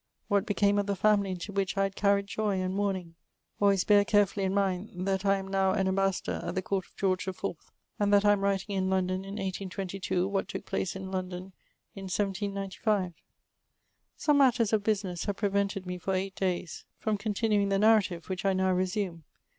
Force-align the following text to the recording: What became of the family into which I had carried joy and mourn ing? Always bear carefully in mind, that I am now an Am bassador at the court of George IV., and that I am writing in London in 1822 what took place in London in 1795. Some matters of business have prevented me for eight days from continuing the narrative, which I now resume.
What 0.29 0.47
became 0.47 0.79
of 0.79 0.87
the 0.87 0.95
family 0.95 1.29
into 1.29 1.51
which 1.53 1.77
I 1.77 1.83
had 1.83 1.95
carried 1.95 2.25
joy 2.25 2.59
and 2.59 2.73
mourn 2.73 2.95
ing? 2.95 3.15
Always 3.59 3.83
bear 3.83 4.03
carefully 4.03 4.47
in 4.47 4.53
mind, 4.55 5.05
that 5.05 5.27
I 5.27 5.37
am 5.37 5.47
now 5.47 5.73
an 5.73 5.87
Am 5.87 5.95
bassador 5.97 6.39
at 6.43 6.55
the 6.55 6.63
court 6.63 6.87
of 6.87 6.95
George 6.95 7.27
IV., 7.27 7.37
and 7.99 8.11
that 8.11 8.25
I 8.25 8.31
am 8.31 8.41
writing 8.41 8.75
in 8.75 8.89
London 8.89 9.17
in 9.23 9.35
1822 9.35 10.27
what 10.27 10.47
took 10.47 10.65
place 10.65 10.95
in 10.95 11.11
London 11.11 11.53
in 11.93 12.05
1795. 12.05 13.13
Some 14.17 14.39
matters 14.39 14.73
of 14.73 14.81
business 14.83 15.25
have 15.25 15.37
prevented 15.37 15.85
me 15.85 15.99
for 15.99 16.15
eight 16.15 16.33
days 16.35 16.83
from 16.97 17.15
continuing 17.15 17.69
the 17.69 17.77
narrative, 17.77 18.27
which 18.27 18.43
I 18.43 18.53
now 18.53 18.71
resume. 18.71 19.23